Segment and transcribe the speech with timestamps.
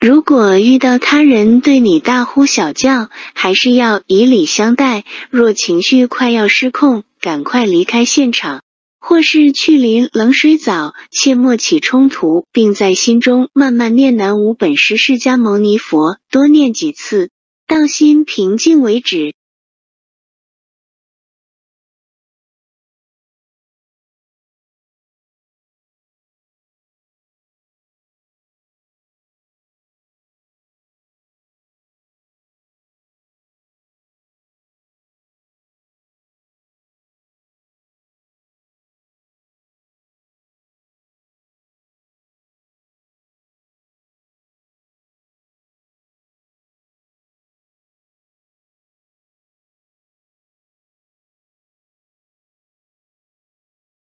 [0.00, 8.62] 如果遇到他人对你大呼小叫还是要以礼相待若情绪快要失控赶快离开现场
[8.98, 17.28] 或是去淋冷水澡切莫起冲突并在心中慢慢念南无本师释迦牟尼佛多念几次
[17.68, 19.34] 到心平静为止。